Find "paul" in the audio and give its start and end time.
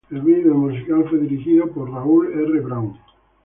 1.91-2.33